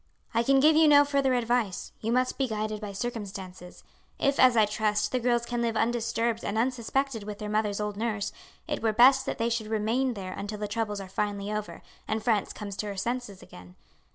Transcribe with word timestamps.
"I 0.33 0.41
can 0.41 0.59
give 0.59 0.75
you 0.75 0.87
no 0.87 1.05
further 1.05 1.35
advice. 1.35 1.91
You 2.01 2.11
must 2.11 2.39
be 2.39 2.47
guided 2.47 2.81
by 2.81 2.91
circumstances. 2.91 3.83
If, 4.17 4.39
as 4.39 4.57
I 4.57 4.65
trust, 4.65 5.11
the 5.11 5.19
girls 5.19 5.45
can 5.45 5.61
live 5.61 5.77
undisturbed 5.77 6.43
and 6.43 6.57
unsuspected 6.57 7.21
with 7.21 7.37
their 7.37 7.49
mother's 7.51 7.79
old 7.79 7.97
nurse, 7.97 8.31
it 8.67 8.81
were 8.81 8.93
best 8.93 9.27
that 9.27 9.37
they 9.37 9.47
should 9.49 9.67
remain 9.67 10.15
there 10.15 10.33
until 10.33 10.57
the 10.57 10.67
troubles 10.67 10.99
are 10.99 11.07
finally 11.07 11.53
over, 11.53 11.83
and 12.07 12.23
France 12.23 12.51
comes 12.51 12.75
to 12.77 12.87
her 12.87 12.97
senses 12.97 13.43
again. 13.43 13.75